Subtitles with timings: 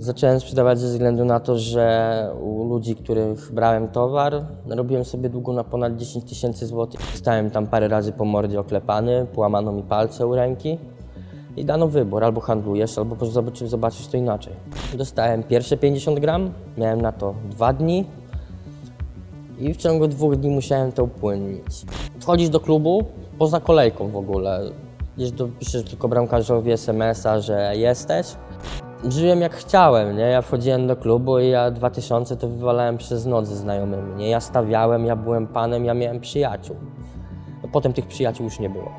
[0.00, 5.52] Zacząłem sprzedawać ze względu na to, że u ludzi, których brałem towar, robiłem sobie długo
[5.52, 7.00] na ponad 10 tysięcy złotych.
[7.14, 10.78] Stałem tam parę razy po mordzie oklepany, połamano mi palce u ręki
[11.56, 14.52] i dano wybór, albo handlujesz, albo zobaczysz, zobaczysz to inaczej.
[14.94, 18.04] Dostałem pierwsze 50 gram, miałem na to dwa dni
[19.58, 21.84] i w ciągu dwóch dni musiałem to upłynnić.
[22.20, 23.04] Wchodzisz do klubu
[23.38, 24.60] poza kolejką w ogóle.
[25.58, 28.26] Piszesz tylko bramkarzowi SMS-a, że jesteś.
[29.04, 30.22] Żyłem jak chciałem, nie?
[30.22, 34.28] Ja wchodziłem do klubu i ja 2000 to wywalałem przez noc ze znajomymi, nie?
[34.28, 36.76] Ja stawiałem, ja byłem panem, ja miałem przyjaciół.
[37.62, 38.92] No, potem tych przyjaciół już nie było.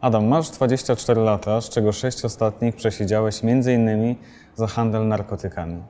[0.00, 4.16] Adam, masz 24 lata, z czego 6 ostatnich przesiedziałeś m.in.
[4.54, 5.82] za handel narkotykami.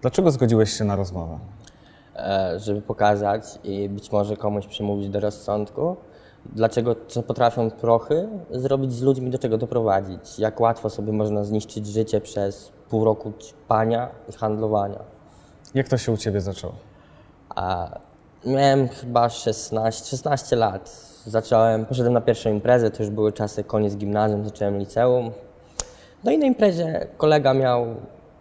[0.00, 1.38] Dlaczego zgodziłeś się na rozmowę?
[2.20, 5.96] e, żeby pokazać i być może komuś przemówić do rozsądku,
[6.46, 10.38] dlaczego co potrafią prochy zrobić z ludźmi, do czego doprowadzić.
[10.38, 14.98] Jak łatwo sobie można zniszczyć życie przez pół roku ćpania i handlowania.
[15.74, 16.72] Jak to się u Ciebie zaczęło?
[17.56, 17.98] A
[18.46, 21.10] miałem chyba 16, 16 lat.
[21.26, 25.30] Zacząłem, poszedłem na pierwszą imprezę, to już były czasy koniec gimnazjum, zacząłem liceum.
[26.24, 27.86] No i na imprezie kolega miał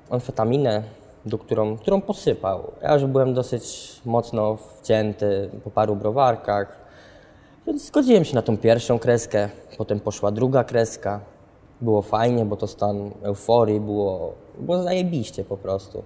[0.10, 0.84] amfetaminę,
[1.26, 2.72] do którą, którą posypał.
[2.82, 6.89] Ja już byłem dosyć mocno wcięty po paru browarkach,
[7.70, 9.50] więc zgodziłem się na tą pierwszą kreskę.
[9.78, 11.20] Potem poszła druga kreska.
[11.82, 16.04] Było fajnie, bo to stan euforii, było, było zajebiście po prostu.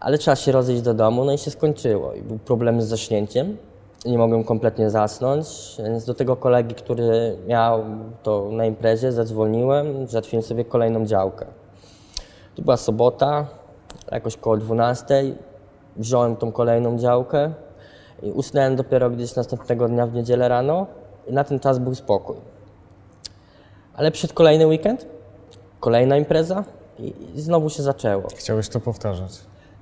[0.00, 2.14] Ale trzeba się rozejść do domu, no i się skończyło.
[2.14, 3.56] I był problem z zaśnięciem.
[4.04, 5.46] Nie mogłem kompletnie zasnąć,
[5.84, 7.84] więc do tego kolegi, który miał
[8.22, 11.46] to na imprezie, zadzwoniłem, załatwiłem sobie kolejną działkę.
[12.54, 13.46] To była sobota,
[14.12, 15.36] jakoś koło 12.
[15.96, 17.52] Wziąłem tą kolejną działkę
[18.22, 20.86] i usnąłem dopiero gdzieś następnego dnia w niedzielę rano
[21.30, 22.36] na ten czas był spokój.
[23.94, 25.06] Ale przed kolejny weekend,
[25.80, 26.64] kolejna impreza
[26.98, 28.22] i, znowu się zaczęło.
[28.36, 29.32] Chciałeś to powtarzać.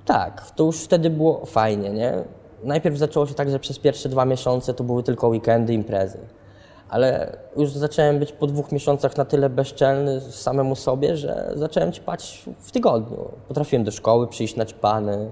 [0.05, 2.13] Tak, to już wtedy było fajnie, nie?
[2.63, 6.19] Najpierw zaczęło się tak, że przez pierwsze dwa miesiące to były tylko weekendy, imprezy.
[6.89, 12.45] Ale już zacząłem być po dwóch miesiącach na tyle bezczelny samemu sobie, że zacząłem ćpać
[12.59, 13.31] w tygodniu.
[13.47, 15.31] Potrafiłem do szkoły przyjść naćpany,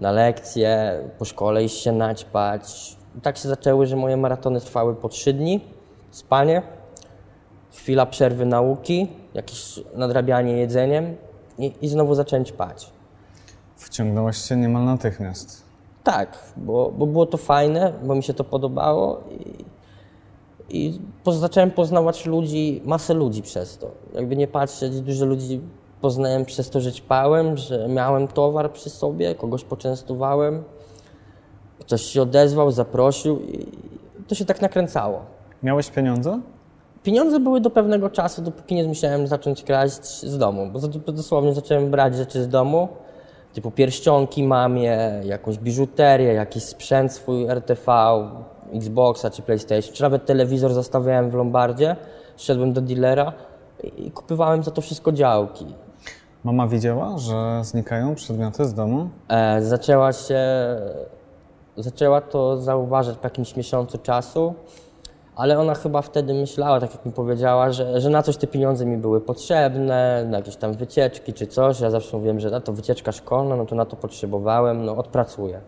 [0.00, 2.96] na lekcje, po szkole iść się naćpać.
[3.22, 5.60] Tak się zaczęły, że moje maratony trwały po trzy dni,
[6.10, 6.62] spanie,
[7.72, 11.16] chwila przerwy nauki, jakieś nadrabianie jedzeniem
[11.58, 12.92] i, i znowu zacząłem ćpać.
[13.76, 15.62] Wciągnąłeś się niemal natychmiast.
[16.04, 19.64] Tak, bo, bo było to fajne, bo mi się to podobało i,
[20.78, 23.90] i poz, zacząłem poznawać ludzi, masę ludzi przez to.
[24.14, 25.60] Jakby nie patrzeć, dużo ludzi
[26.00, 30.64] poznałem przez to, że ćpałem, że miałem towar przy sobie, kogoś poczęstowałem,
[31.84, 33.66] ktoś się odezwał, zaprosił i
[34.28, 35.20] to się tak nakręcało.
[35.62, 36.40] Miałeś pieniądze?
[37.02, 41.90] Pieniądze były do pewnego czasu, dopóki nie musiałem zacząć kraść z domu, bo dosłownie zacząłem
[41.90, 42.88] brać rzeczy z domu,
[43.52, 47.92] typu pierścionki mamie, jakąś biżuterię, jakiś sprzęt swój RTV,
[48.74, 51.96] Xboxa czy PlayStation, czy nawet telewizor zostawiałem w Lombardzie,
[52.36, 53.32] szedłem do dealera
[53.96, 55.66] i kupywałem za to wszystko działki.
[56.44, 59.08] Mama widziała, że znikają przedmioty z domu?
[59.28, 60.40] E, zaczęła się,
[61.76, 64.54] zaczęła to zauważać po jakimś miesiącu czasu,
[65.36, 68.86] ale ona chyba wtedy myślała, tak jak mi powiedziała, że, że na coś te pieniądze
[68.86, 71.80] mi były potrzebne, na jakieś tam wycieczki czy coś.
[71.80, 75.60] Ja zawsze mówiłem, że na to wycieczka szkolna, no to na to potrzebowałem, no odpracuję.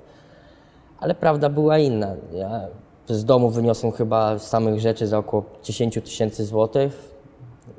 [1.01, 2.15] Ale prawda była inna.
[2.33, 2.61] Ja
[3.09, 7.15] z domu wyniosłem chyba samych rzeczy za około 10 tysięcy złotych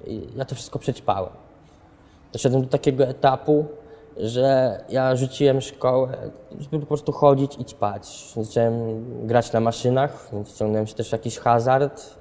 [0.08, 1.32] i ja to wszystko przećpałem.
[2.34, 3.66] Doszedłem do takiego etapu,
[4.18, 6.18] że ja rzuciłem szkołę,
[6.60, 8.34] żeby po prostu chodzić i ćpać.
[8.38, 12.16] Zacząłem grać na maszynach, więc wciągnąłem się też jakiś hazard.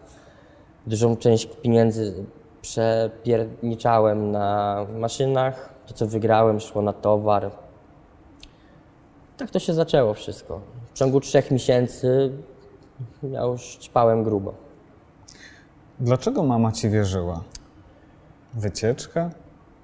[0.87, 2.25] Dużą część pieniędzy
[2.63, 5.75] przepierniczałem na maszynach.
[5.87, 7.51] To, co wygrałem, szło na towar.
[9.37, 10.61] Tak to się zaczęło wszystko.
[10.95, 12.33] W ciągu trzech miesięcy
[13.23, 14.55] ja już ćpałem grubo.
[16.01, 17.45] Dlaczego mama ci wierzyła?
[18.55, 19.31] Wycieczka?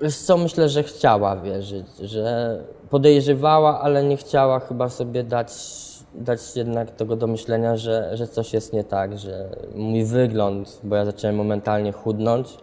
[0.02, 2.58] Wiesz co, myślę, że chciała wierzyć, że
[2.91, 5.52] podejrzewała, ale nie chciała chyba sobie dać,
[6.14, 10.97] dać jednak tego do myślenia, że, że coś jest nie tak, że mój wygląd, bo
[10.97, 12.56] ja zacząłem momentalnie chudnąć,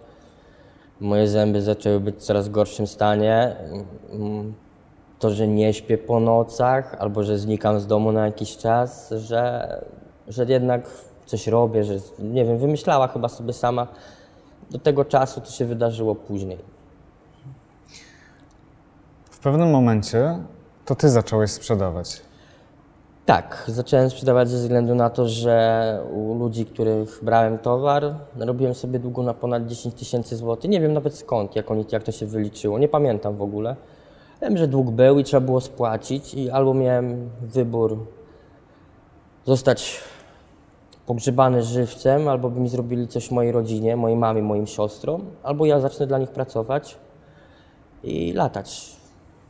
[1.00, 3.56] moje zęby zaczęły być w coraz gorszym stanie,
[5.20, 9.68] to, że nie śpię po nocach, albo że znikam z domu na jakiś czas, że,
[10.28, 10.90] że jednak
[11.26, 13.88] coś robię, że nie wiem, wymyślała chyba sobie sama.
[14.72, 16.77] Do tego czasu to się wydarzyło później.
[19.38, 20.40] W pewnym momencie
[20.86, 22.22] to ty zacząłeś sprzedawać.
[23.26, 29.00] Tak, zacząłem sprzedawać ze względu na to, że u ludzi, których brałem towar, robiłem sobie
[29.00, 30.72] długo na ponad 10 tysięcy złotych.
[30.72, 33.76] Nie wiem nawet skąd, jak, oni, jak to się wyliczyło, nie pamiętam w ogóle.
[34.42, 37.98] Wiem, że dług był i trzeba było spłacić i albo miałem wybór
[39.46, 40.00] zostać
[41.06, 45.80] pogrzebany żywcem, albo by mi zrobili coś mojej rodzinie, mojej mamie, moim siostrom, albo ja
[45.80, 46.98] zacznę dla nich pracować
[48.04, 48.97] i latać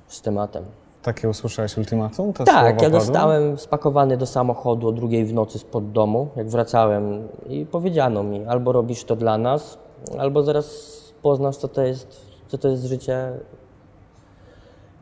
[0.07, 0.63] z tematem.
[1.03, 2.33] Takie usłyszałeś ultimatum?
[2.33, 2.89] Te Tak, ja padły?
[2.99, 8.45] dostałem spakowany do samochodu o drugiej w nocy spod domu, jak wracałem i powiedziano mi,
[8.45, 9.77] albo robisz to dla nas,
[10.19, 13.31] albo zaraz poznasz, co to jest, co to jest życie,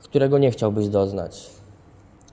[0.04, 1.50] którego nie chciałbyś doznać.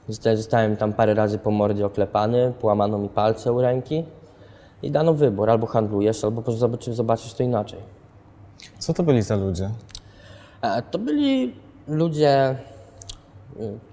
[0.09, 4.05] Zosta- Zostałem tam parę razy po mordzie oklepany, połamano mi palce u ręki
[4.83, 6.43] i dano wybór, albo handlujesz, albo
[6.93, 7.79] zobaczysz to inaczej.
[8.79, 9.71] Co to byli za ludzie?
[10.63, 11.55] E, To byli
[11.89, 12.57] ludzie,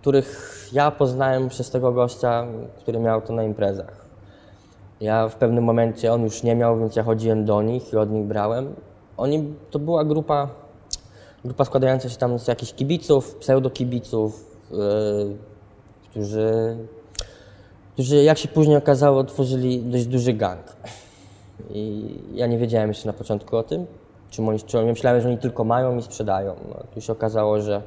[0.01, 2.45] których ja poznałem przez tego gościa,
[2.77, 4.06] który miał to na imprezach.
[5.01, 8.12] Ja w pewnym momencie, on już nie miał, więc ja chodziłem do nich i od
[8.12, 8.75] nich brałem.
[9.18, 10.50] Oni, to była grupa,
[11.45, 15.38] grupa składająca się tam z jakichś kibiców, pseudokibiców, yy,
[16.09, 16.77] którzy,
[17.94, 20.75] którzy, jak się później okazało, otworzyli dość duży gang.
[21.69, 23.86] I ja nie wiedziałem jeszcze na początku o tym,
[24.30, 26.56] czym oni, czy myślałem, że oni tylko mają i sprzedają.
[26.70, 27.81] No, tu się okazało, że,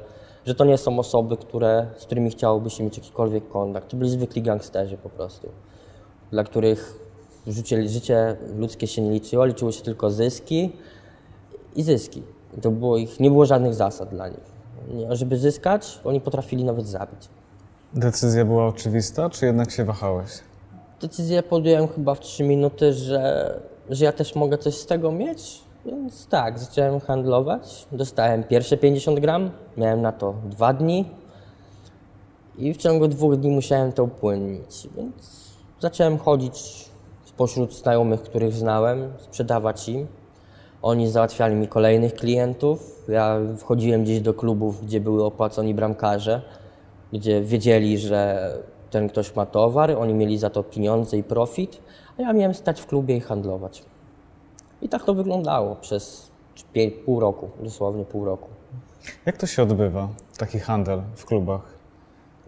[0.45, 3.89] że to nie są osoby, które, z którymi chciałoby się mieć jakikolwiek kontakt.
[3.89, 5.49] To byli zwykli gangsterzy po prostu,
[6.31, 6.99] dla których
[7.47, 10.71] życie, życie ludzkie się nie liczyło, liczyły się tylko zyski
[11.75, 12.23] i zyski.
[12.61, 14.53] To było ich, nie było żadnych zasad dla nich.
[14.93, 17.29] Nie, żeby zyskać, oni potrafili nawet zabić.
[17.93, 20.29] Decyzja była oczywista, czy jednak się wahałeś?
[21.01, 23.53] Decyzję podjąłem chyba w 3 minuty, że,
[23.89, 27.87] że ja też mogę coś z tego mieć, więc tak, zacząłem handlować.
[27.91, 31.05] Dostałem pierwsze 50 gram, miałem na to dwa dni
[32.57, 36.89] i w ciągu dwóch dni musiałem to upłynnić, więc zacząłem chodzić
[37.25, 40.07] spośród znajomych, których znałem, sprzedawać im.
[40.81, 43.05] Oni załatwiali mi kolejnych klientów.
[43.07, 46.41] Ja wchodziłem gdzieś do klubów, gdzie były opłaconi bramkarze,
[47.13, 48.51] gdzie wiedzieli, że
[48.89, 51.81] ten ktoś ma towar, oni mieli za to pieniądze i profit,
[52.17, 53.83] a ja miałem stać w klubie i handlować.
[54.83, 56.31] I tak to wyglądało przez
[57.05, 58.49] pół roku, dosłownie pół roku.
[59.25, 61.61] Jak to się odbywa, taki handel w klubach?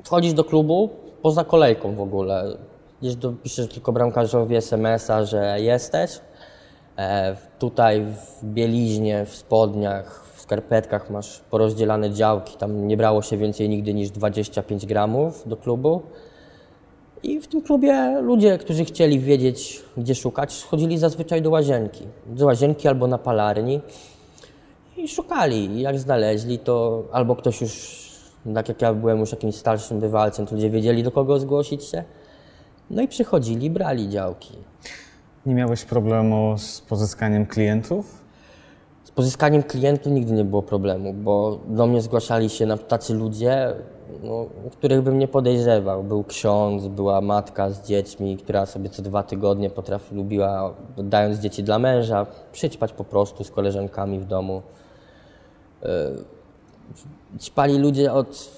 [0.03, 0.89] Wchodzisz do klubu
[1.21, 2.57] poza kolejką w ogóle.
[3.17, 6.19] Do, piszesz tylko bramkarzowi SMS-a, że jesteś.
[6.97, 12.57] E, tutaj w bieliźnie, w spodniach, w skarpetkach masz porozdzielane działki.
[12.57, 16.01] Tam nie brało się więcej nigdy niż 25 gramów do klubu.
[17.23, 22.03] I w tym klubie ludzie, którzy chcieli wiedzieć, gdzie szukać, chodzili zazwyczaj do łazienki.
[22.27, 23.81] Do łazienki albo na palarni
[24.97, 25.65] i szukali.
[25.65, 28.06] I jak znaleźli, to albo ktoś już,
[28.53, 32.03] tak jak ja byłem już jakimś starszym bywalcem, to ludzie wiedzieli, do kogo zgłosić się.
[32.89, 34.53] No i przychodzili, brali działki.
[35.45, 38.25] Nie miałeś problemu z pozyskaniem klientów?
[39.03, 43.73] Z pozyskaniem klientów nigdy nie było problemu, bo do mnie zgłaszali się na tacy ludzie,
[44.23, 46.03] no, których bym nie podejrzewał.
[46.03, 51.63] Był ksiądz, była matka z dziećmi, która sobie co dwa tygodnie potrafi, lubiła, dając dzieci
[51.63, 54.61] dla męża, przyćpać po prostu z koleżankami w domu.
[57.39, 58.49] Ćpali ludzie od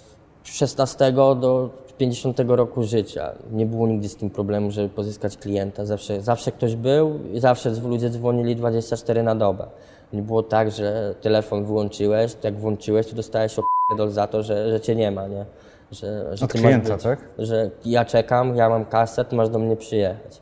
[0.44, 3.32] 16 do 50 roku życia.
[3.52, 5.86] Nie było nigdy z tym problemu, żeby pozyskać klienta.
[5.86, 9.68] Zawsze, zawsze ktoś był i zawsze ludzie dzwonili 24 na dobę.
[10.14, 14.82] Nie było tak, że telefon wyłączyłeś, jak włączyłeś, to dostałeś opierdol za to, że, że
[14.82, 15.46] cię nie ma, nie?
[15.92, 17.20] Że, że Od ty masz klienta, być- tak?
[17.38, 20.42] Że ja czekam, ja mam kasę, ty masz do mnie przyjechać.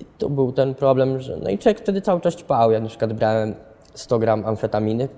[0.00, 1.36] I to był ten problem, że...
[1.36, 2.70] No i człowiek wtedy cały czas ćpał.
[2.70, 3.54] Ja na przykład brałem
[3.94, 5.08] 100 gram amfetaminy,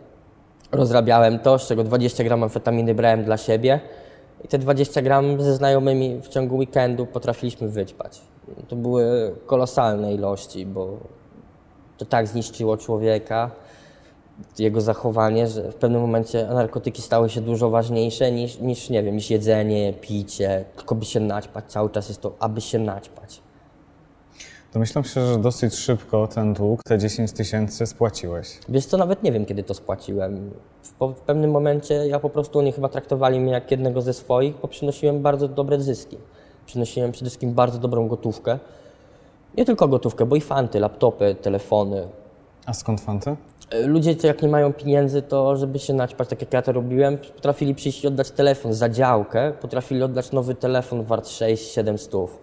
[0.72, 3.80] rozrabiałem to, z czego 20 gram amfetaminy brałem dla siebie
[4.44, 8.20] i te 20 gram ze znajomymi w ciągu weekendu potrafiliśmy wyćpać.
[8.68, 10.96] To były kolosalne ilości, bo
[12.00, 13.50] to tak zniszczyło człowieka,
[14.58, 19.16] jego zachowanie, że w pewnym momencie narkotyki stały się dużo ważniejsze niż, niż nie wiem,
[19.16, 21.64] niż jedzenie, picie, tylko by się naćpać.
[21.68, 23.42] Cały czas jest to, aby się naćpać.
[24.72, 28.58] Domyślam się, że dosyć szybko ten dług, te 10 tysięcy spłaciłeś.
[28.68, 30.50] Wiesz co, nawet nie wiem, kiedy to spłaciłem.
[30.82, 34.54] W, w pewnym momencie ja po prostu, oni chyba traktowali mnie jak jednego ze swoich,
[34.62, 36.16] bo przynosiłem bardzo dobre zyski.
[36.66, 38.58] Przynosiłem przede wszystkim bardzo dobrą gotówkę.
[39.56, 42.08] Nie tylko gotówkę, bo i fanty, laptopy, telefony.
[42.66, 43.36] A skąd fanty?
[43.70, 47.18] E, Ludzie, jak nie mają pieniędzy, to żeby się naćpać, tak jak ja to robiłem,
[47.18, 52.38] potrafili przyjść i oddać telefon za działkę, potrafili oddać nowy telefon wart 6-7 stów,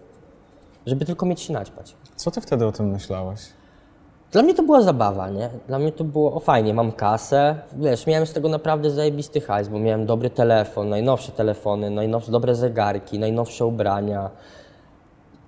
[0.86, 1.94] żeby tylko mieć się naćpać.
[2.16, 3.40] Co ty wtedy o tym myślałeś?
[4.32, 5.50] Dla mnie to była zabawa, nie?
[5.66, 9.68] Dla mnie to było o fajnie, mam kasę, wiesz, miałem z tego naprawdę zajebisty hajs,
[9.68, 14.30] bo miałem dobry telefon, najnowsze telefony, najnowsze, dobre zegarki, najnowsze ubrania.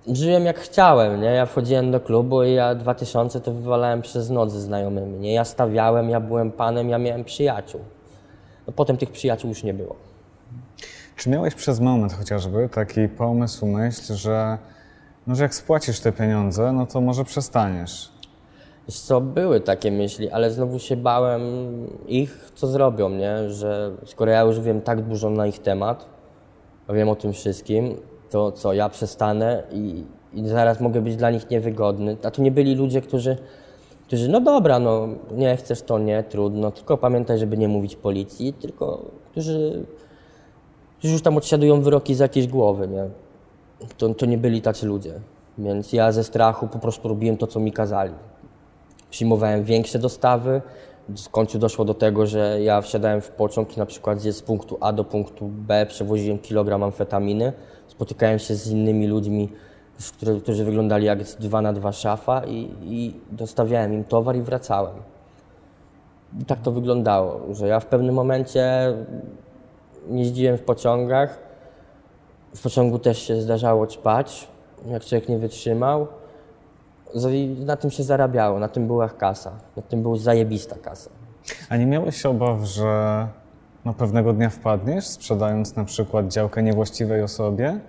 [0.07, 1.27] Żyłem jak chciałem, nie?
[1.27, 5.33] Ja wchodziłem do klubu i ja 2000 to wywalałem przez noc ze znajomymi, nie?
[5.33, 7.81] Ja stawiałem, ja byłem panem, ja miałem przyjaciół.
[8.67, 9.95] No potem tych przyjaciół już nie było.
[11.15, 14.57] Czy miałeś przez moment chociażby taki pomysł, myśl, że,
[15.27, 18.11] no, że jak spłacisz te pieniądze, no to może przestaniesz?
[18.87, 21.41] Wiesz co, były takie myśli, ale znowu się bałem
[22.07, 23.49] ich, co zrobią, nie?
[23.49, 26.05] Że skoro ja już wiem tak dużo na ich temat,
[26.89, 27.97] wiem o tym wszystkim,
[28.31, 32.17] to co, ja przestanę i, i zaraz mogę być dla nich niewygodny.
[32.23, 33.37] A to nie byli ludzie, którzy,
[34.07, 38.53] którzy, no dobra, no nie chcesz, to nie, trudno, tylko pamiętaj, żeby nie mówić policji,
[38.53, 39.85] tylko którzy,
[40.97, 43.09] którzy już tam odsiadują wyroki z jakiejś głowy, nie?
[43.97, 45.13] To, to nie byli tacy ludzie.
[45.57, 48.13] Więc ja ze strachu po prostu robiłem to, co mi kazali
[49.11, 50.61] przyjmowałem większe dostawy.
[51.09, 54.77] W końcu doszło do tego, że ja wsiadałem w pociąg i na przykład z punktu
[54.81, 57.53] A do punktu B przewoziłem kilogram amfetaminy.
[58.01, 59.49] Spotykałem się z innymi ludźmi,
[60.41, 64.95] którzy, wyglądali jak z dwa na dwa szafa i, i dostawiałem im towar i wracałem.
[66.41, 68.93] I tak to wyglądało, że ja w pewnym momencie
[70.09, 71.39] jeździłem w pociągach.
[72.55, 74.47] W pociągu też się zdarzało ćpać,
[74.85, 76.07] jak człowiek nie wytrzymał.
[77.65, 81.09] Na tym się zarabiało, na tym była kasa, na tym była zajebista kasa.
[81.69, 83.27] A nie miałeś obaw, że
[83.85, 87.79] no pewnego dnia wpadniesz, sprzedając na przykład działkę niewłaściwej osobie?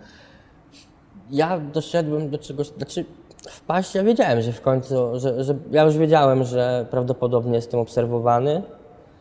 [1.31, 3.05] Ja doszedłem do czegoś, znaczy
[3.49, 8.63] wpaść, ja wiedziałem, że w końcu, że, że ja już wiedziałem, że prawdopodobnie jestem obserwowany,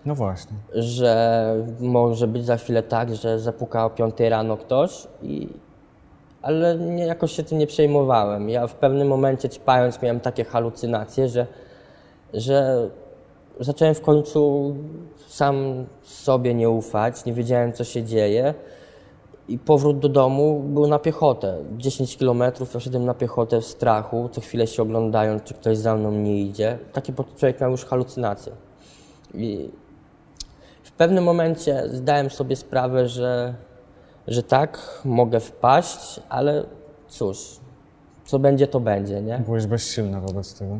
[0.05, 0.57] No właśnie.
[0.73, 5.49] że może być za chwilę tak, że zapuka o 5 rano ktoś i,
[6.41, 8.49] ale nie, jakoś się tym nie przejmowałem.
[8.49, 11.47] Ja w pewnym momencie ćpając miałem takie halucynacje, że,
[12.33, 12.87] że
[13.59, 14.75] zacząłem w końcu
[15.31, 18.53] sam sobie nie ufać, nie wiedziałem co się dzieje
[19.47, 21.57] i powrót do domu był na piechotę.
[21.77, 25.95] 10 kilometrów, ja szedłem na piechotę w strachu, co chwilę się oglądając, czy ktoś za
[25.95, 26.77] mną nie idzie.
[26.93, 28.53] Taki człowiek miał już halucynacje.
[29.33, 29.69] I
[30.83, 33.53] w pewnym momencie zdałem sobie sprawę, że
[34.27, 36.63] że tak, mogę wpaść, ale
[37.07, 37.59] cóż,
[38.25, 39.37] co będzie, to będzie, nie?
[39.37, 40.79] Byłeś bezsilny wobec tego?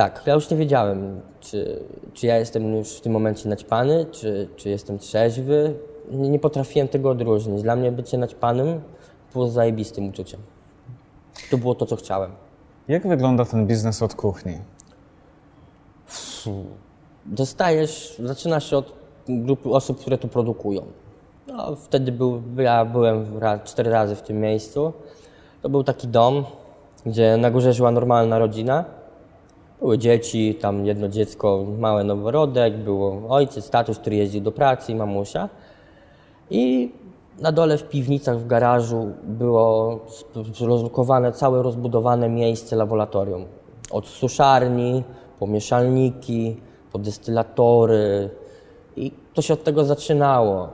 [0.00, 1.82] Tak, ja już nie wiedziałem, czy,
[2.14, 5.74] czy ja jestem już w tym momencie naćpany, czy, czy jestem trzeźwy.
[6.10, 7.62] Nie, nie potrafiłem tego odróżnić.
[7.62, 8.80] Dla mnie bycie naćpanym
[9.32, 10.40] było zajebistym uczuciem.
[11.50, 12.30] To było to, co chciałem.
[12.88, 14.58] Jak wygląda ten biznes od kuchni?
[17.26, 18.92] Dostajesz, zaczyna się od
[19.28, 20.82] grupy osób, które to produkują.
[21.46, 24.92] No, wtedy był, ja byłem raz, cztery razy w tym miejscu.
[25.62, 26.44] To był taki dom,
[27.06, 28.99] gdzie na górze żyła normalna rodzina.
[29.80, 35.48] Były dzieci, tam jedno dziecko, mały noworodek, było ojciec, tatuś, który jeździł do pracy mamusia.
[36.50, 36.92] I
[37.40, 39.98] na dole w piwnicach, w garażu było
[40.60, 43.44] rozlokowane całe rozbudowane miejsce laboratorium.
[43.90, 45.04] Od suszarni,
[45.38, 46.56] po mieszalniki,
[46.92, 48.30] po destylatory.
[48.96, 50.68] I to się od tego zaczynało.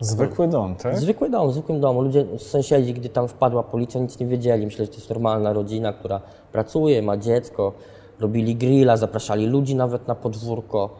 [0.00, 0.98] Zwykły dom, tak?
[0.98, 2.02] Zwykły dom, w zwykłym domu.
[2.02, 4.64] Ludzie, sąsiedzi, gdy tam wpadła policja, nic nie wiedzieli.
[4.64, 6.20] Myśleli, że to jest normalna rodzina, która
[6.52, 7.72] pracuje, ma dziecko.
[8.22, 10.90] Robili grilla, zapraszali ludzi nawet na podwórko.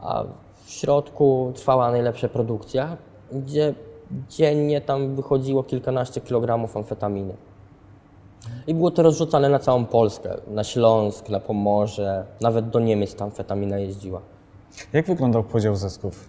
[0.00, 0.24] A
[0.64, 2.96] w środku trwała najlepsza produkcja,
[3.32, 3.74] gdzie
[4.28, 7.34] dziennie tam wychodziło kilkanaście kilogramów amfetaminy.
[8.66, 13.24] I było to rozrzucane na całą Polskę, na Śląsk, na Pomorze, nawet do Niemiec ta
[13.24, 14.20] amfetamina jeździła.
[14.92, 16.24] Jak wyglądał podział zysków?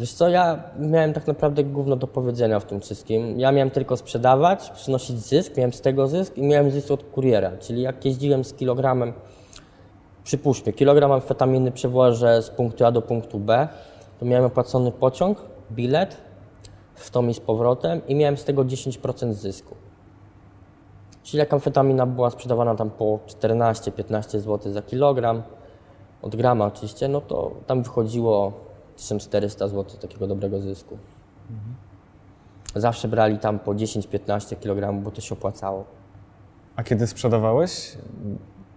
[0.00, 3.40] Wiesz co, ja miałem tak naprawdę gówno do powiedzenia w tym wszystkim.
[3.40, 7.52] Ja miałem tylko sprzedawać, przynosić zysk, miałem z tego zysk i miałem zysk od kuriera.
[7.60, 9.12] Czyli jak jeździłem z kilogramem,
[10.26, 13.68] przypuśćmy, kilogram amfetaminy przewożę z punktu A do punktu B,
[14.18, 15.38] to miałem opłacony pociąg,
[15.72, 16.16] bilet,
[16.94, 19.74] w tom i z powrotem i miałem z tego 10% zysku.
[21.22, 25.42] Czyli jak amfetamina była sprzedawana tam po 14-15 zł za kilogram,
[26.22, 28.52] od grama oczywiście, no to tam wychodziło
[28.96, 30.98] 1400 zł takiego dobrego zysku.
[32.74, 35.84] Zawsze brali tam po 10-15 kg, bo to się opłacało.
[36.76, 37.96] A kiedy sprzedawałeś,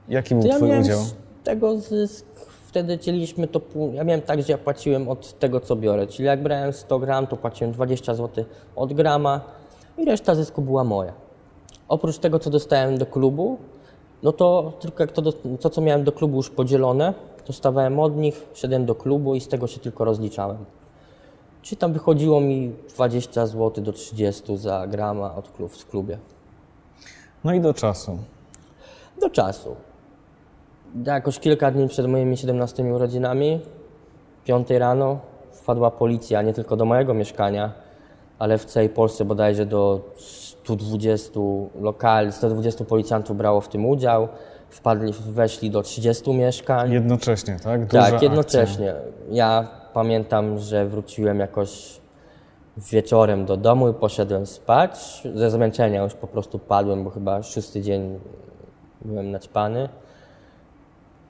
[0.10, 1.00] jaki był To ja Twój udział?
[1.43, 2.25] Tego zysk,
[2.67, 6.08] wtedy dzieliliśmy to pół, ja miałem tak, że ja płaciłem od tego, co biorę.
[6.08, 9.41] Czyli jak brałem 100 gram, to płaciłem 20 zł od grama
[9.98, 11.13] i reszta zysku była moja.
[11.88, 13.58] Oprócz tego, co dostałem do klubu,
[14.24, 15.22] no to tylko jak to,
[15.60, 17.13] to co miałem do klubu już podzielone,
[17.48, 20.65] dostawałem od nich, szedłem do klubu i z tego się tylko rozliczałem.
[21.62, 26.17] Czyli tam wychodziło mi 20 zł do 30 za grama od klub, w klubie.
[27.43, 28.17] No i do czasu.
[29.22, 29.75] Do czasu.
[31.05, 33.62] Jakoś kilka dni przed moimi 17 urodzinami,
[34.46, 35.19] 5 rano,
[35.51, 37.74] wpadła policja nie tylko do mojego mieszkania,
[38.39, 41.39] ale w całej Polsce bodajże do 120
[41.81, 44.27] lokali, 120 policjantów brało w tym udział.
[44.69, 46.91] Wpadli, weszli do 30 mieszkań.
[46.91, 47.86] Jednocześnie, tak?
[47.86, 48.29] Duża Tak, akcja.
[48.29, 48.93] jednocześnie.
[49.31, 52.00] Ja pamiętam, że wróciłem jakoś
[52.77, 55.24] wieczorem do domu i poszedłem spać.
[55.34, 58.19] Ze zmęczenia już po prostu padłem, bo chyba szósty dzień
[59.01, 59.89] byłem naćpany.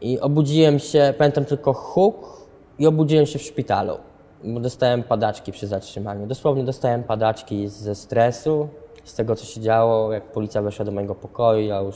[0.01, 2.47] I obudziłem się, pamiętam tylko huk
[2.79, 3.97] i obudziłem się w szpitalu,
[4.43, 6.27] bo dostałem padaczki przy zatrzymaniu.
[6.27, 8.67] Dosłownie dostałem padaczki ze stresu,
[9.03, 11.95] z tego co się działo, jak policja weszła do mojego pokoju, ja już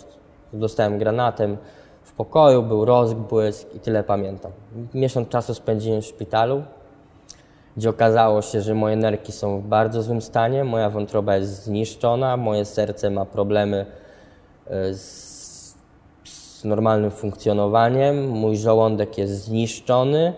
[0.54, 1.58] dostałem granatem
[2.04, 4.52] w pokoju, był rozbłysk i tyle pamiętam.
[4.94, 6.64] Miesiąc czasu spędziłem w szpitalu,
[7.78, 12.38] gdzie okazało się, że moje nerki są w bardzo złym stanie, moja wątroba jest zniszczona,
[12.38, 13.86] moje serce ma problemy
[14.68, 15.33] e, z,
[16.66, 20.34] normalnym funkcjonowaniem, mój żołądek jest zniszczony,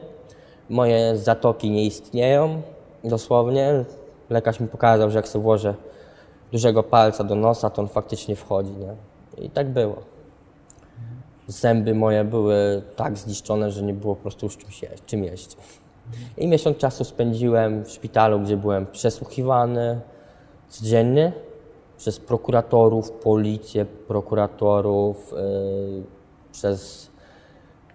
[0.70, 2.62] moje zatoki nie istnieją,
[3.03, 3.86] dosłownie.
[4.29, 5.74] Lekarz mi pokazał, że jak sobie włożę
[6.51, 8.72] dużego palca do nosa, to on faktycznie wchodzi.
[8.72, 8.96] Nie?
[9.46, 9.96] I tak było.
[11.48, 15.58] Zęby moje były tak zniszczone, że nie było po prostu już czym, jeść, czym jeść.
[16.38, 20.01] I miesiąc czasu spędziłem w szpitalu, gdzie byłem przesłuchiwany
[20.70, 21.32] codziennie
[21.98, 26.15] przez prokuratorów, policję, prokuratorów, yy,
[26.56, 27.10] przez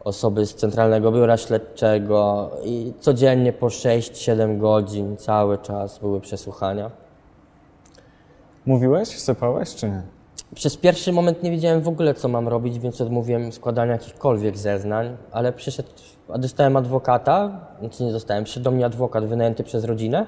[0.04, 6.90] osoby z Centralnego Biura Śledczego i codziennie po 6-7 godzin cały czas były przesłuchania.
[8.66, 10.02] Mówiłeś, sypałeś, czy nie?
[10.54, 15.16] Przez pierwszy moment nie wiedziałem w ogóle, co mam robić, więc odmówiłem składania jakichkolwiek zeznań,
[15.32, 15.88] ale przyszedł,
[16.28, 20.26] a dostałem adwokata, znaczy nie dostałem, przyszedł do mnie adwokat wynajęty przez rodzinę,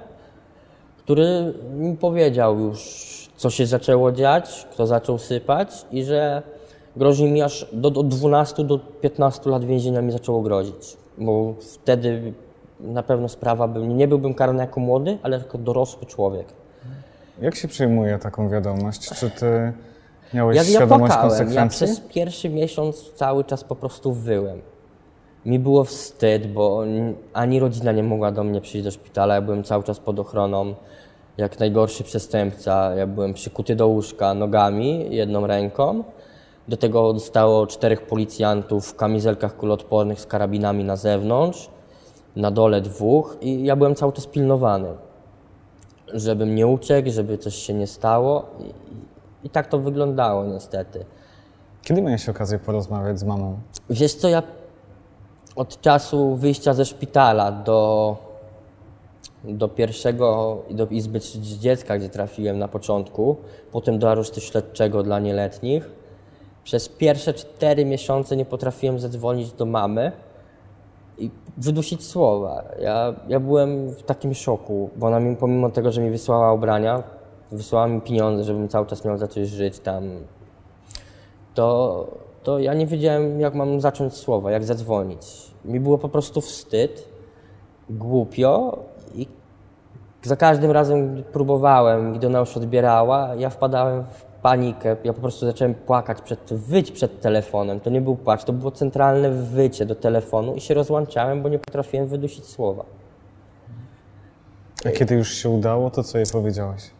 [0.98, 6.42] który mi powiedział już, co się zaczęło dziać, kto zaczął sypać i że
[6.96, 12.32] grozi mi aż do, do 12 do 15 lat więzienia mi zaczęło grozić, bo wtedy
[12.80, 16.46] na pewno sprawa by, nie byłbym karany jako młody, ale jako dorosły człowiek.
[17.40, 19.08] Jak się przyjmuje taką wiadomość?
[19.18, 19.72] Czy ty
[20.34, 21.14] miałeś Ja, ja świadomość.
[21.14, 21.86] Ja konsekwencji?
[21.86, 24.60] przez pierwszy miesiąc cały czas po prostu wyłem.
[25.46, 26.84] Mi było wstyd, bo
[27.32, 29.34] ani rodzina nie mogła do mnie przyjść do szpitala.
[29.34, 30.74] Ja byłem cały czas pod ochroną,
[31.38, 32.94] jak najgorszy przestępca.
[32.94, 36.04] Ja byłem przykuty do łóżka nogami, jedną ręką.
[36.72, 41.68] Do tego zostało czterech policjantów w kamizelkach kuloodpornych z karabinami na zewnątrz,
[42.36, 44.88] na dole dwóch i ja byłem cały czas pilnowany
[46.14, 48.44] żebym nie uciekł, żeby coś się nie stało.
[48.60, 51.04] I, i, tak to wyglądało niestety.
[51.82, 53.58] Kiedy miałeś okazję porozmawiać z mamą?
[53.90, 54.42] Wiesz co, ja
[55.56, 58.16] od czasu wyjścia ze szpitala do,
[59.44, 63.36] do pierwszego, do Izby Dziecka, gdzie trafiłem na początku,
[63.72, 66.01] potem do aresztu śledczego dla nieletnich,
[66.64, 70.12] przez pierwsze cztery miesiące nie potrafiłem zadzwonić do mamy
[71.18, 72.64] i wydusić słowa.
[72.80, 77.02] Ja, ja byłem w takim szoku, bo ona mi, pomimo tego, że mi wysłała ubrania,
[77.52, 80.04] wysłała mi pieniądze, żebym cały czas miał za coś żyć tam,
[81.54, 82.06] to,
[82.42, 85.52] to ja nie wiedziałem, jak mam zacząć słowa, jak zadzwonić.
[85.64, 87.08] Mi było po prostu wstyd,
[87.90, 88.78] głupio
[89.14, 89.26] i
[90.22, 94.96] za każdym razem, gdy próbowałem, gdy ona już odbierała, ja wpadałem w panikę.
[95.04, 97.80] Ja po prostu zacząłem płakać, przed, wyć przed telefonem.
[97.80, 101.58] To nie był płacz, to było centralne wycie do telefonu i się rozłączałem, bo nie
[101.58, 102.84] potrafiłem wydusić słowa.
[104.86, 106.90] A kiedy już się udało, to co jej powiedziałeś?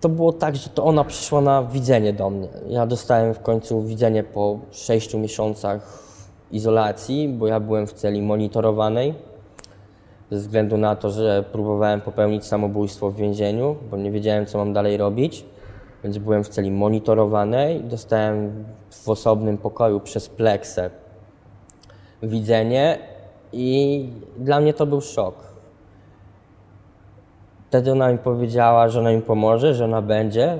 [0.00, 2.48] To było tak, że to ona przyszła na widzenie do mnie.
[2.68, 6.08] Ja dostałem w końcu widzenie po sześciu miesiącach
[6.50, 9.14] izolacji, bo ja byłem w celi monitorowanej.
[10.30, 14.72] Ze względu na to, że próbowałem popełnić samobójstwo w więzieniu, bo nie wiedziałem, co mam
[14.72, 15.44] dalej robić.
[16.04, 17.80] Więc byłem w celi monitorowanej.
[17.80, 20.90] Dostałem w osobnym pokoju przez pleksę
[22.22, 22.98] widzenie
[23.52, 25.34] i dla mnie to był szok.
[27.68, 30.58] Wtedy ona mi powiedziała, że ona mi pomoże, że ona będzie,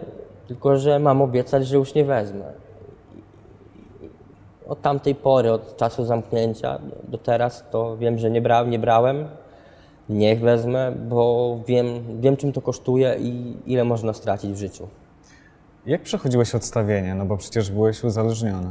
[0.48, 2.52] tylko że mam obiecać, że już nie wezmę.
[4.68, 9.28] Od tamtej pory, od czasu zamknięcia do teraz, to wiem, że nie, bra, nie brałem.
[10.08, 14.88] Niech wezmę, bo wiem, wiem, czym to kosztuje i ile można stracić w życiu.
[15.88, 17.14] Jak przechodziłeś odstawienie?
[17.14, 18.68] No bo przecież byłeś uzależniony.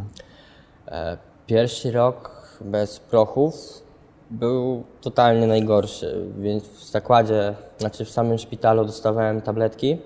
[0.87, 3.83] E, Pierwszy rok bez prochów
[4.29, 9.97] był totalnie najgorszy, więc w zakładzie, znaczy w samym szpitalu dostawałem tabletki,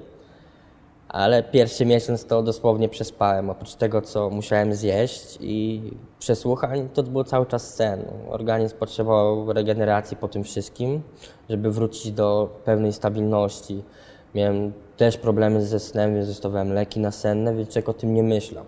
[1.09, 3.49] ale pierwszy miesiąc to dosłownie przespałem.
[3.49, 5.81] Oprócz tego, co musiałem zjeść i
[6.19, 8.05] przesłuchań, to było cały czas sen.
[8.29, 11.01] Organizm potrzebował regeneracji po tym wszystkim,
[11.49, 13.83] żeby wrócić do pewnej stabilności.
[14.35, 18.65] Miałem też problemy ze snem, więc dostawałem leki nasenne, więc człowiek o tym nie myślał.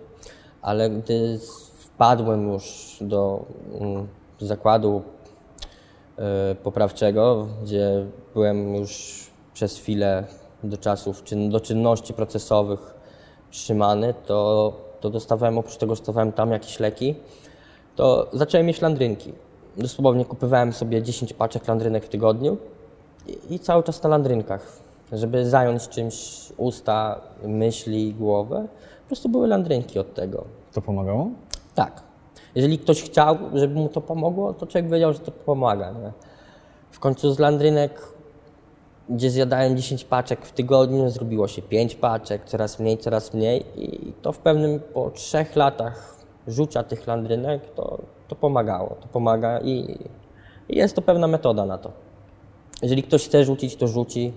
[0.62, 1.38] Ale gdy
[1.78, 3.44] wpadłem już do
[3.80, 4.08] mm,
[4.40, 5.02] zakładu
[6.18, 10.24] e, poprawczego, gdzie byłem już przez chwilę
[10.64, 12.94] do czasów, do czynności procesowych
[13.50, 17.14] trzymany, to, to dostawałem, oprócz tego, dostawałem tam jakieś leki,
[17.96, 19.32] to zacząłem mieć landrynki.
[19.76, 22.56] Dosłownie kupowałem sobie 10 paczek landrynek w tygodniu
[23.26, 28.68] i, i cały czas na landrynkach, żeby zająć czymś usta, myśli, głowę.
[29.02, 30.44] Po prostu były landrynki od tego.
[30.72, 31.30] To pomagało?
[31.74, 32.02] Tak.
[32.54, 35.90] Jeżeli ktoś chciał, żeby mu to pomogło, to człowiek wiedział, że to pomaga.
[35.90, 36.12] Nie?
[36.90, 38.00] W końcu z landrynek,
[39.08, 44.12] gdzie zjadałem 10 paczek w tygodniu, zrobiło się 5 paczek, coraz mniej, coraz mniej i
[44.22, 47.98] to w pewnym, po trzech latach rzucia tych landrynek, to,
[48.28, 48.96] to pomagało.
[49.00, 49.98] To pomaga i,
[50.68, 51.92] i jest to pewna metoda na to.
[52.82, 54.32] Jeżeli ktoś chce rzucić, to rzuci.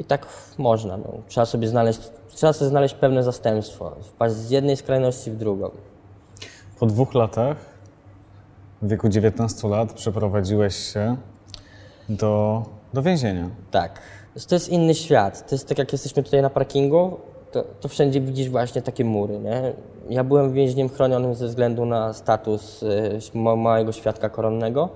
[0.00, 0.26] I tak
[0.58, 0.96] można.
[0.96, 1.12] No.
[1.28, 3.92] Trzeba sobie znaleźć, trzeba sobie znaleźć pewne zastępstwo.
[4.02, 5.70] Wpaść z jednej skrajności w drugą.
[6.78, 7.56] Po dwóch latach,
[8.82, 11.16] w wieku 19 lat, przeprowadziłeś się
[12.08, 12.62] do,
[12.94, 13.50] do więzienia.
[13.70, 14.00] Tak.
[14.48, 15.48] To jest inny świat.
[15.48, 17.16] To jest tak, jak jesteśmy tutaj na parkingu,
[17.52, 19.38] to, to wszędzie widzisz właśnie takie mury.
[19.38, 19.72] Nie?
[20.08, 24.88] Ja byłem więźniem chronionym ze względu na status y, ma- małego świadka koronnego.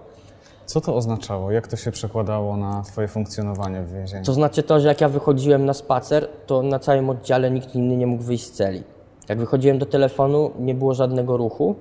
[0.66, 1.50] Co to oznaczało?
[1.50, 4.24] Jak to się przekładało na Twoje funkcjonowanie w więzieniu?
[4.24, 7.96] To znaczy to, że jak ja wychodziłem na spacer, to na całym oddziale nikt inny
[7.96, 8.82] nie mógł wyjść z celi.
[9.28, 11.76] Jak wychodziłem do telefonu, nie było żadnego ruchu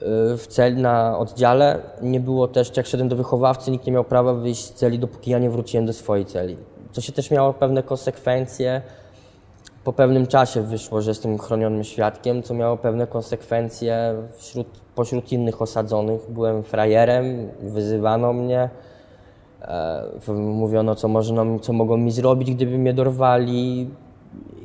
[0.00, 1.80] yy, w celi, na oddziale.
[2.02, 5.30] Nie było też, jak szedłem do wychowawcy, nikt nie miał prawa wyjść z celi, dopóki
[5.30, 6.56] ja nie wróciłem do swojej celi.
[6.92, 8.82] To się też miało pewne konsekwencje.
[9.84, 15.62] Po pewnym czasie wyszło, że jestem chronionym świadkiem, co miało pewne konsekwencje wśród, pośród innych
[15.62, 16.20] osadzonych.
[16.28, 18.70] Byłem frajerem, wyzywano mnie.
[19.62, 23.90] E, Mówiono, co, można, co mogą mi zrobić, gdyby mnie dorwali.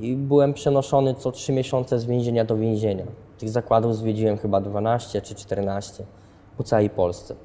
[0.02, 3.04] I byłem przenoszony co trzy miesiące z więzienia do więzienia.
[3.38, 6.04] Tych zakładów zwiedziłem chyba 12 czy 14
[6.58, 7.36] po całej Polsce.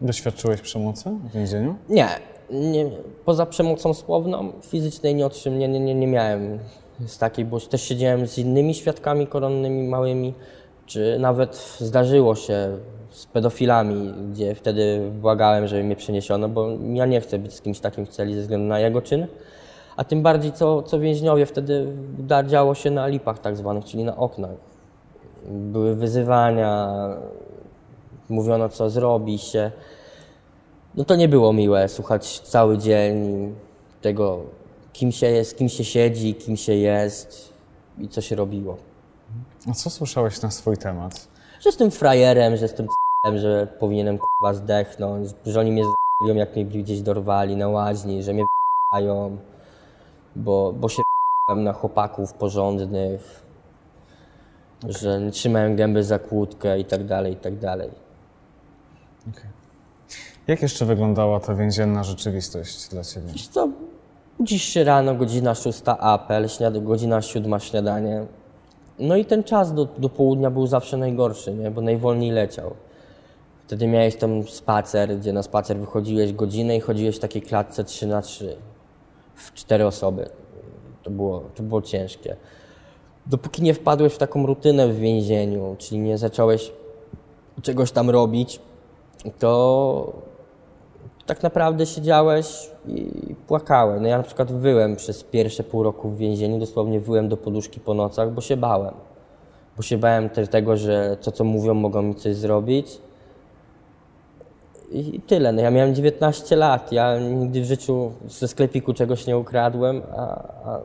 [0.00, 1.74] Doświadczyłeś przemocy w więzieniu?
[1.88, 2.08] Nie,
[2.50, 2.90] nie
[3.24, 6.58] poza przemocą słowną, fizycznej nie otrzym, nie, nie, nie, nie miałem
[7.06, 10.34] z takiej, bo też siedziałem z innymi świadkami koronnymi małymi,
[10.86, 12.78] czy nawet zdarzyło się
[13.10, 17.80] z pedofilami, gdzie wtedy błagałem, żeby mnie przeniesiono, bo ja nie chcę być z kimś
[17.80, 19.26] takim w celi ze względu na jego czyn.
[19.96, 21.86] A tym bardziej, co, co więźniowie wtedy
[22.18, 24.56] da- działo się na lipach tak zwanych, czyli na oknach.
[25.48, 26.88] Były wyzywania,
[28.28, 29.70] mówiono co zrobi się.
[30.94, 33.54] No to nie było miłe słuchać cały dzień
[34.02, 34.40] tego,
[34.96, 37.52] kim się jest, kim się siedzi, kim się jest
[37.98, 38.76] i co się robiło.
[39.70, 41.28] A co słyszałeś na swój temat?
[41.60, 46.56] Że jestem frajerem, że jestem c***em, że powinienem k***a zdechnąć, że oni mnie z***ją, jak
[46.56, 49.36] mnie gdzieś dorwali na łaźni, że mnie w***ają,
[50.36, 51.02] bo, bo się
[51.56, 53.42] na chłopaków porządnych,
[54.88, 57.90] że nie trzymałem gęby za kłódkę i tak dalej, i tak dalej.
[60.46, 63.26] Jak jeszcze wyglądała ta więzienna rzeczywistość dla Ciebie?
[63.32, 63.68] Wiesz co,
[64.46, 68.26] się rano, godzina szósta apel, śniad- godzina siódma śniadanie.
[68.98, 71.70] No i ten czas do, do południa był zawsze najgorszy, nie?
[71.70, 72.74] bo najwolniej leciał.
[73.66, 78.06] Wtedy miałeś tam spacer, gdzie na spacer wychodziłeś godzinę i chodziłeś w takiej klatce 3
[78.06, 78.56] na 3
[79.34, 80.28] w cztery osoby.
[81.02, 82.36] To było, to było ciężkie.
[83.26, 86.72] Dopóki nie wpadłeś w taką rutynę w więzieniu, czyli nie zacząłeś
[87.62, 88.60] czegoś tam robić,
[89.38, 90.12] to
[91.26, 94.02] tak naprawdę siedziałeś i płakałem.
[94.02, 97.80] No ja na przykład wyłem przez pierwsze pół roku w więzieniu, dosłownie wyłem do poduszki
[97.80, 98.94] po nocach, bo się bałem.
[99.76, 102.98] Bo się bałem też tego, że to, co mówią, mogą mi coś zrobić.
[104.90, 105.52] I tyle.
[105.52, 106.92] No ja miałem 19 lat.
[106.92, 110.22] Ja nigdy w życiu ze sklepiku czegoś nie ukradłem, a,
[110.64, 110.80] a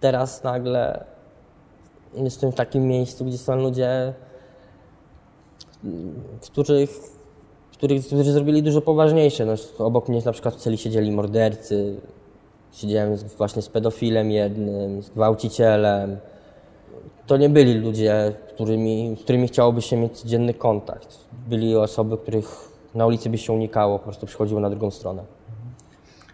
[0.00, 1.04] teraz nagle
[2.14, 4.14] jestem w takim miejscu, gdzie są ludzie,
[6.40, 7.11] których
[7.82, 9.46] których, którzy zrobili dużo poważniejsze.
[9.46, 11.96] No, obok mnie na przykład w celi siedzieli mordercy,
[12.72, 16.16] siedziałem z, właśnie z pedofilem jednym, z gwałcicielem.
[17.26, 21.18] To nie byli ludzie, którymi, z którymi chciałoby się mieć codzienny kontakt.
[21.48, 25.22] Byli osoby, których na ulicy by się unikało, po prostu przychodziły na drugą stronę.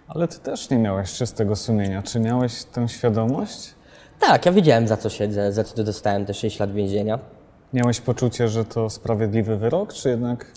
[0.08, 2.02] Ale Ty też nie miałeś czystego sumienia.
[2.02, 3.74] Czy miałeś tę świadomość?
[4.20, 7.18] Tak, ja wiedziałem za co siedzę, za co dostałem te 6 lat więzienia.
[7.72, 10.52] Miałeś poczucie, że to sprawiedliwy wyrok, czy jednak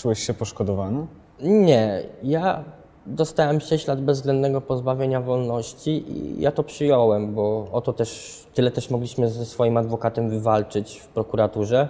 [0.00, 1.06] czułeś się poszkodowany?
[1.40, 2.64] Nie, ja
[3.06, 8.70] dostałem 6 lat bezwzględnego pozbawienia wolności i ja to przyjąłem, bo o to też, tyle
[8.70, 11.88] też mogliśmy ze swoim adwokatem wywalczyć w prokuraturze.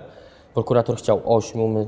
[0.55, 1.87] Prokurator chciał 8, my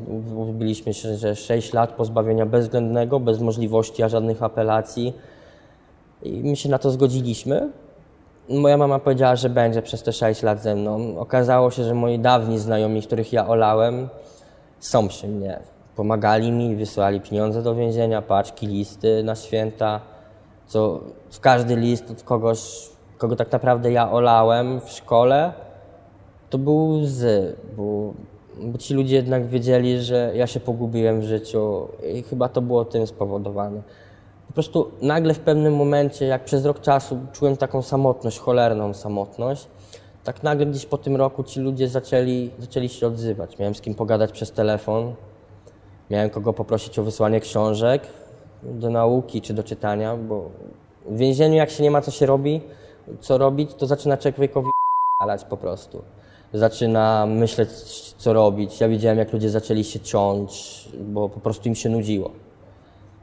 [0.53, 5.13] byliśmy się, że 6 lat pozbawienia bezwzględnego, bez możliwości a żadnych apelacji
[6.23, 7.71] i my się na to zgodziliśmy.
[8.49, 11.19] moja mama powiedziała, że będzie przez te 6 lat ze mną.
[11.19, 14.09] Okazało się, że moi dawni znajomi, których ja olałem,
[14.81, 15.73] są przy mnie.
[15.97, 20.01] Pomagali mi, wysłali pieniądze do więzienia, paczki, listy na święta.
[20.67, 21.01] Co
[21.31, 25.53] w każdy list od kogoś, kogo tak naprawdę ja olałem w szkole,
[26.51, 28.15] to był łzy, bo,
[28.63, 32.85] bo ci ludzie jednak wiedzieli, że ja się pogubiłem w życiu i chyba to było
[32.85, 33.83] tym spowodowane.
[34.47, 39.69] Po prostu nagle w pewnym momencie, jak przez rok czasu czułem taką samotność, cholerną samotność,
[40.25, 43.59] tak nagle gdzieś po tym roku ci ludzie zaczęli, zaczęli się odzywać.
[43.59, 45.15] Miałem z kim pogadać przez telefon,
[46.13, 48.03] miałem kogo poprosić o wysłanie książek
[48.63, 50.51] do nauki czy do czytania, bo
[51.07, 52.61] w więzieniu jak się nie ma co się robi,
[53.21, 54.71] co robić, to zaczyna człowiekowi
[55.21, 56.03] alać po prostu.
[56.53, 57.71] Zaczyna myśleć,
[58.17, 58.81] co robić.
[58.81, 62.31] Ja widziałem, jak ludzie zaczęli się ciąć, bo po prostu im się nudziło.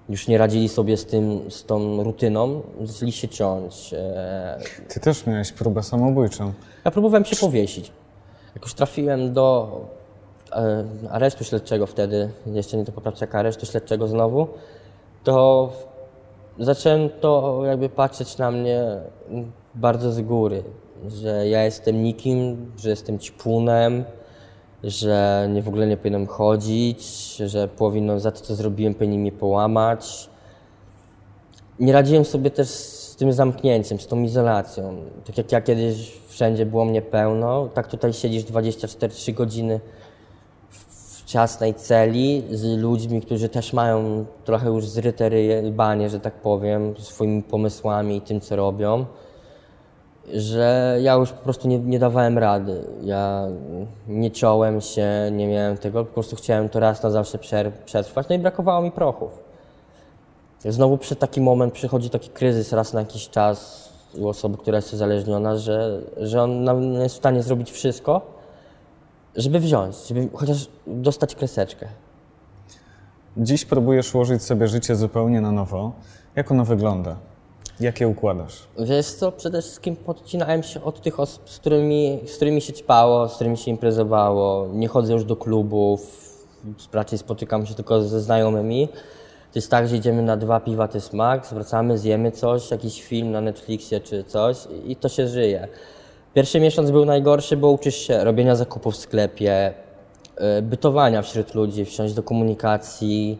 [0.09, 3.93] Już nie radzili sobie z, tym, z tą rutyną, zaczęli się ciąć.
[3.93, 6.53] E, Ty też miałeś próbę samobójczą.
[6.85, 7.91] Ja próbowałem się powiesić.
[8.55, 9.71] Jak już trafiłem do
[11.09, 14.47] aresztu śledczego wtedy, jeszcze nie do poprawczaka, aresztu śledczego znowu,
[15.23, 15.69] to
[16.59, 18.83] zacząłem to jakby patrzeć na mnie
[19.75, 20.63] bardzo z góry,
[21.07, 24.03] że ja jestem nikim, że jestem ćpunem,
[24.83, 29.31] że nie w ogóle nie powinienem chodzić, że powinno za to, co zrobiłem, powinni mnie
[29.31, 30.29] połamać.
[31.79, 34.95] Nie radziłem sobie też z tym zamknięciem, z tą izolacją.
[35.25, 39.79] Tak jak ja kiedyś wszędzie było mnie pełno, tak tutaj siedzisz 24-3 godziny
[41.29, 46.93] ciasnej celi z ludźmi, którzy też mają trochę już zryte ryje, lbanie, że tak powiem,
[46.97, 49.05] swoimi pomysłami i tym, co robią,
[50.33, 52.83] że ja już po prostu nie, nie dawałem rady.
[53.03, 53.47] Ja
[54.07, 57.39] nie ciąłem się, nie miałem tego, po prostu chciałem to raz na zawsze
[57.85, 59.43] przetrwać, no i brakowało mi prochów.
[60.65, 64.93] Znowu przy taki moment przychodzi taki kryzys raz na jakiś czas u osoby, która jest
[64.93, 68.38] uzależniona, że, że on jest w stanie zrobić wszystko,
[69.39, 71.87] żeby wziąć, żeby chociaż dostać kreseczkę.
[73.37, 75.91] Dziś próbujesz ułożyć sobie życie zupełnie na nowo.
[76.35, 77.15] Jak ono wygląda?
[77.79, 78.67] Jak je układasz?
[78.79, 83.29] Wiesz co, przede wszystkim podcinałem się od tych osób, z którymi, z którymi się ćpało,
[83.29, 84.67] z którymi się imprezowało.
[84.73, 86.29] Nie chodzę już do klubów,
[86.93, 88.87] raczej spotykam się tylko ze znajomymi.
[89.51, 93.03] To jest tak, że idziemy na dwa piwa, to jest max, wracamy, zjemy coś, jakiś
[93.03, 95.67] film na Netflixie czy coś i to się żyje.
[96.33, 99.73] Pierwszy miesiąc był najgorszy, bo uczysz się robienia zakupów w sklepie,
[100.57, 103.39] y, bytowania wśród ludzi, wsiąść do komunikacji,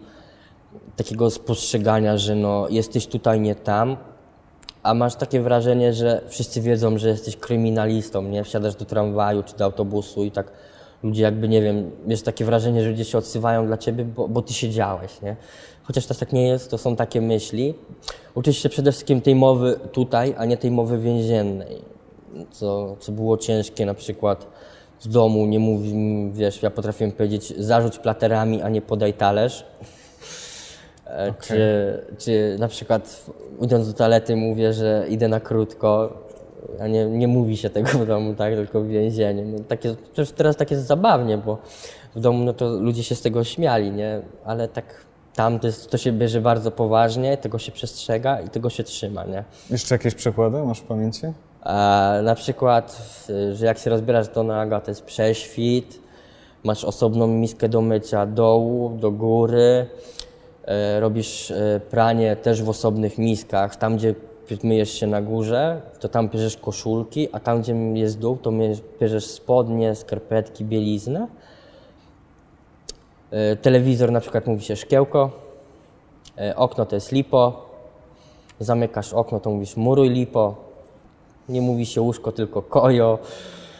[0.95, 3.97] takiego spostrzegania, że no, jesteś tutaj, nie tam,
[4.84, 8.43] a masz takie wrażenie, że wszyscy wiedzą, że jesteś kryminalistą, nie?
[8.43, 10.52] Wsiadasz do tramwaju czy do autobusu i tak
[11.04, 14.41] ludzie jakby, nie wiem, jest takie wrażenie, że ludzie się odsywają dla ciebie, bo, bo
[14.41, 15.36] ty siedziałeś, nie?
[15.84, 17.73] Chociaż też tak nie jest, to są takie myśli.
[18.36, 21.82] Uczysz się przede wszystkim tej mowy tutaj, a nie tej mowy więziennej,
[22.51, 24.47] co, co było ciężkie na przykład
[25.01, 25.93] w domu, nie mówi,
[26.33, 29.65] wiesz, ja potrafiłem powiedzieć zarzuć platerami, a nie podaj talerz.
[31.05, 31.57] E, Czy,
[32.17, 33.25] czy na przykład
[33.61, 36.13] idąc do toalety mówię, że idę na krótko,
[36.79, 39.45] a nie, nie mówi się tego w domu, tak, tylko w więzieniu.
[39.45, 39.95] No, takie,
[40.35, 41.57] teraz tak jest zabawnie, bo
[42.15, 44.21] w domu no to ludzie się z tego śmiali, nie?
[44.45, 44.85] Ale tak
[45.35, 49.23] tam to, jest, to się bierze bardzo poważnie, tego się przestrzega i tego się trzyma,
[49.25, 49.43] nie?
[49.69, 51.21] Jeszcze jakieś przykłady masz w pamięci?
[52.24, 53.08] Na przykład,
[53.54, 56.00] że jak się rozbierasz do naga, to jest prześwit,
[56.63, 59.86] masz osobną miskę do mycia dołu, do góry,
[60.65, 63.76] e, robisz e, pranie też w osobnych miskach.
[63.76, 64.15] Tam, gdzie
[64.63, 68.52] myjesz się na górze, to tam bierzesz koszulki, a tam, gdzie jest dół, to
[69.02, 71.28] bierzesz spodnie, skarpetki, bieliznę.
[73.32, 75.32] E, Telewizor na przykład mówi się szkiełko,
[76.56, 77.69] okno to jest lipo,
[78.60, 80.68] zamykasz okno, to mówisz muruj lipo,
[81.49, 83.19] nie mówi się łóżko, tylko kojo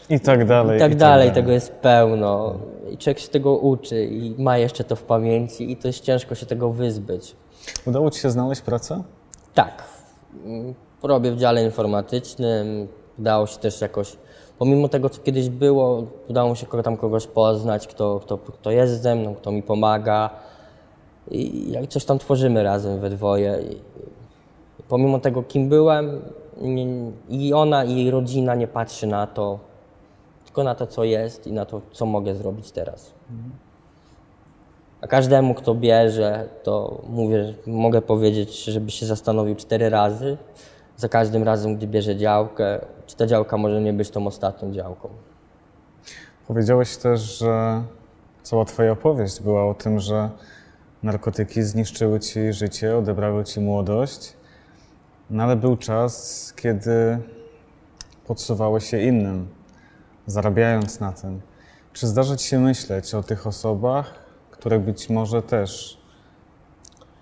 [0.10, 0.78] I tak dalej.
[0.78, 2.54] i tak dalej, tego jest pełno.
[2.92, 6.36] I człowiek się tego uczy i ma jeszcze to w pamięci i to jest ciężko
[6.36, 7.36] się tego wyzbyć.
[7.86, 9.04] Udało ci się znaleźć pracę?
[9.54, 9.84] Tak,
[10.46, 12.88] mm, robię w dziale informatycznym,
[13.20, 14.18] udało się też jakoś,
[14.60, 19.02] pomimo tego, co kiedyś było, udało mi się tam kogoś poznać, kto, kto, kto jest
[19.02, 20.30] ze mną, kto mi pomaga
[21.32, 23.60] i coś tam tworzymy razem we dwoje.
[23.72, 23.78] I,
[24.88, 26.22] pomimo tego, kim byłem,
[27.30, 29.60] i ona, i jej rodzina nie patrzy na to,
[30.46, 33.14] tylko na to, co jest i na to, co mogę zrobić teraz.
[35.02, 40.38] A każdemu, kto bierze, to mówię, mogę powiedzieć, żeby się zastanowił cztery razy.
[40.98, 45.10] Za każdym razem, gdy bierze działkę, czy ta działka może nie być tą ostatnią działką.
[46.48, 47.84] Powiedziałeś też, że
[48.44, 50.30] cała twoja opowieść była o tym, że
[51.04, 54.34] narkotyki zniszczyły ci życie, odebrały ci młodość.
[55.30, 57.18] No ale był czas, kiedy
[58.28, 59.48] podsuwałeś je innym,
[60.28, 61.42] zarabiając na tym.
[61.94, 64.14] Czy zdarza ci się myśleć o tych osobach,
[64.52, 65.98] które być może też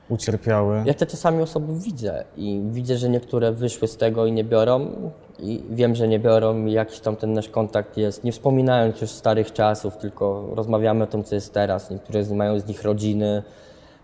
[0.09, 0.83] ucierpiały?
[0.85, 4.91] Ja te czasami osoby widzę i widzę, że niektóre wyszły z tego i nie biorą
[5.39, 9.09] i wiem, że nie biorą i jakiś tam ten nasz kontakt jest, nie wspominając już
[9.09, 11.91] starych czasów, tylko rozmawiamy o tym, co jest teraz.
[11.91, 13.43] Niektóre z- mają z nich rodziny,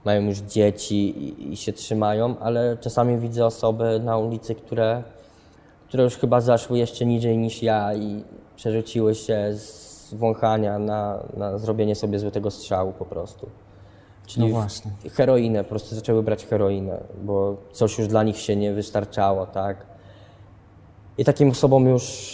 [0.05, 5.03] mają już dzieci i, i się trzymają, ale czasami widzę osoby na ulicy, które,
[5.87, 8.23] które już chyba zaszły jeszcze niżej niż ja i
[8.55, 13.49] przerzuciły się z wąchania na, na zrobienie sobie złotego strzału po prostu.
[14.25, 14.91] Czyli No właśnie.
[15.11, 19.85] heroinę, po prostu zaczęły brać heroinę, bo coś już dla nich się nie wystarczało, tak?
[21.17, 22.33] I takim osobom już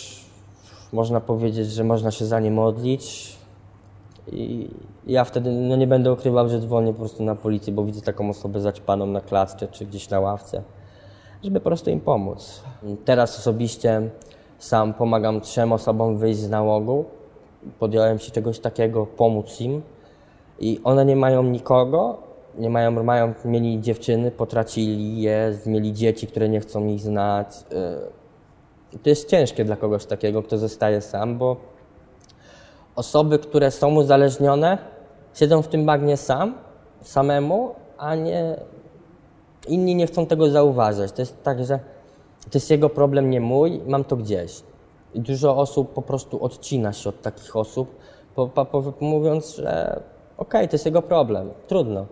[0.93, 3.35] można powiedzieć, że można się za nie modlić.
[4.31, 4.69] I
[5.07, 8.29] ja wtedy no nie będę ukrywał, że dzwonię po prostu na policję, bo widzę taką
[8.29, 10.63] osobę zaćpaną na klatce czy gdzieś na ławce,
[11.43, 12.63] żeby po prostu im pomóc.
[13.05, 14.09] Teraz osobiście
[14.57, 17.05] sam pomagam trzem osobom wyjść z nałogu.
[17.79, 19.81] Podjąłem się czegoś takiego, pomóc im.
[20.59, 22.17] I one nie mają nikogo,
[22.57, 27.47] nie mają, mają, mieli dziewczyny, potracili je, mieli dzieci, które nie chcą ich znać.
[28.93, 31.55] Yy, To jest ciężkie dla kogoś takiego, kto zostaje sam, bo
[32.99, 34.77] osoby, które są uzależnione,
[35.33, 36.53] siedzą w tym bagnie sam,
[37.01, 38.55] samemu, a nie
[39.67, 41.11] inni nie chcą tego zauważać.
[41.11, 41.79] To jest tak, że
[42.43, 44.63] to jest jego problem, nie mój, mam to gdzieś.
[45.13, 47.95] I dużo osób po prostu odcina się od takich osób,
[48.35, 50.01] po, po, po, mówiąc, że
[50.37, 52.05] okej, to jest jego problem, trudno.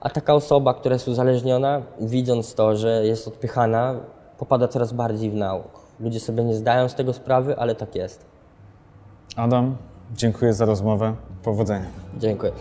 [0.00, 3.94] A taka osoba, która jest uzależniona, widząc to, że jest odpychana,
[4.38, 5.80] popada coraz bardziej w nauk.
[6.00, 8.26] Ludzie sobie nie zdają z tego sprawy, ale tak jest.
[9.36, 9.76] Adam,
[10.16, 11.14] dziękuję za rozmowę.
[11.42, 11.86] Powodzenia.
[12.18, 12.52] Dziękuję.